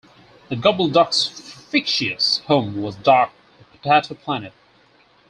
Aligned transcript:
The 0.49 0.55
Gobbledok's 0.55 1.27
fictitious 1.27 2.39
home 2.47 2.81
was 2.81 2.95
Dok 2.95 3.31
the 3.59 3.67
Potato 3.77 4.15
Planet. 4.15 4.53